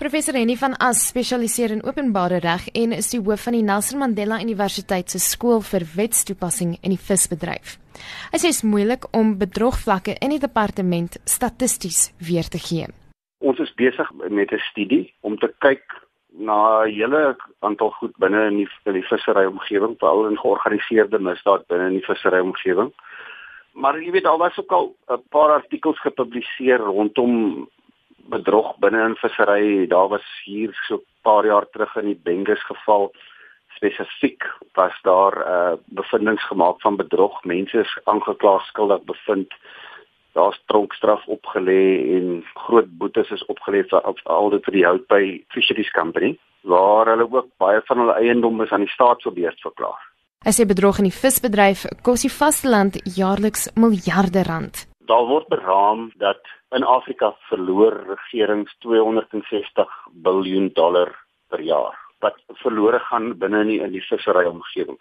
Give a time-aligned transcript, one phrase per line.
[0.00, 3.98] Professor Henny van As spesialiseer in openbare reg en is die hoof van die Nelson
[4.00, 7.74] Mandela Universiteit se skool vir wetstoepassing in die visbedryf.
[8.32, 12.86] Hy sê dit is moeilik om bedrogvlakke in die departement statisties weer te gee.
[13.44, 15.84] Ons is besig met 'n studie om te kyk
[16.32, 21.66] na 'n hele aantal goed binne in die, die vissery omgewing, veral in georganiseerde misdaad
[21.68, 22.90] binne in die vissery omgewing.
[23.74, 27.68] Maar jy weet al was ook al 'n paar artikels gepubliseer rondom
[28.30, 29.86] bedrog binne in vissery.
[29.86, 33.12] Daar was hier so 'n paar jaar terug in die Bengus geval
[33.76, 34.44] spesifiek
[34.74, 37.44] was daar uh bevindinge gemaak van bedrog.
[37.44, 39.54] Mense is aangekla skuldig bevind.
[40.32, 41.84] Daar's tronkstraf opgelê
[42.16, 47.06] en groot boetes is opgelê vir al dit vir die hout by Fisheries Company waar
[47.06, 50.00] hulle ook baie van hulle eiendom is aan die staat so beurt verklaar.
[50.44, 54.89] Hy sê bedrog in die visbedryf kos die vasteland jaarliks miljarde rand.
[55.10, 56.38] Daar word beraam dat
[56.70, 59.88] in Afrika verloor regerings 260
[60.22, 61.10] miljard dollar
[61.48, 64.98] per jaar wat verlore gaan binne in die, in die vissery omgewing.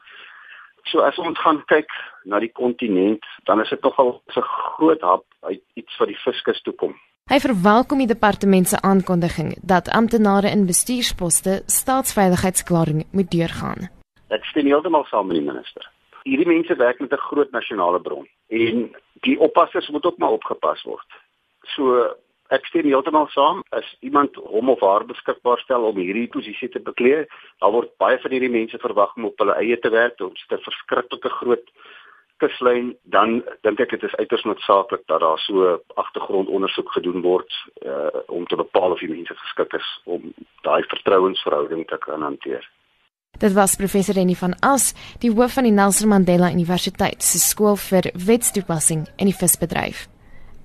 [0.89, 1.91] So as ons gaan kyk
[2.23, 6.61] na die kontinent, dan is dit nogal 'n groot hap uit iets wat die fiskus
[6.61, 6.95] toe kom.
[7.29, 13.89] Hy verwelkom die departement se aankondiging dat amptenare in bestuursposte staatsveiligheidsklaring moet deurgaan.
[14.29, 15.98] Ek stem heeltemal saam met die minister.
[16.23, 20.83] Hierdie mense werk met 'n groot nasionale bron en die oppassers moet ook maar opgepas
[20.83, 21.07] word.
[21.75, 22.15] So
[22.49, 26.79] ek stem heeltemal saam as iemand hom of haar beskikbaar stel om hierdie posisie te
[26.79, 27.25] beklee,
[27.59, 30.63] dan word baie van hierdie mense verwag om op hulle eie te werk, om 'n
[30.67, 31.65] verskriklike groot
[32.39, 37.51] kuslyn, dan dink ek dit is uiters noodsaaklik dat daar so agtergrondondersoek gedoen word
[37.85, 40.33] uh, om te bepaal of die mense geskik is om
[40.67, 42.63] daai vertrouensverhouding te kan hanteer.
[43.37, 47.77] Dit was professor Renny van As, die hoof van die Nelson Mandela Universiteit se skool
[47.79, 50.07] vir wetstoepassing in die visbedryf.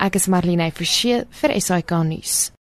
[0.03, 2.51] Ek is Marlene Forsie vir SAK nuus.